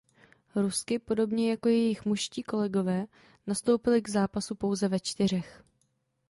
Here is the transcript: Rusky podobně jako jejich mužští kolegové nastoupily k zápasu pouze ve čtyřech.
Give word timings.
Rusky 0.55 0.99
podobně 0.99 1.49
jako 1.49 1.69
jejich 1.69 2.05
mužští 2.05 2.43
kolegové 2.43 3.05
nastoupily 3.47 4.01
k 4.01 4.09
zápasu 4.09 4.55
pouze 4.55 4.87
ve 4.87 4.99
čtyřech. 4.99 5.63